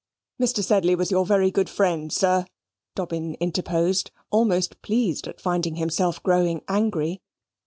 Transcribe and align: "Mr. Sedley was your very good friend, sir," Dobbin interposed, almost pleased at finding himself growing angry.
"Mr. 0.41 0.63
Sedley 0.63 0.95
was 0.95 1.11
your 1.11 1.27
very 1.27 1.51
good 1.51 1.69
friend, 1.69 2.11
sir," 2.11 2.47
Dobbin 2.95 3.35
interposed, 3.35 4.09
almost 4.31 4.81
pleased 4.81 5.27
at 5.27 5.39
finding 5.39 5.75
himself 5.75 6.23
growing 6.23 6.63
angry. 6.67 7.21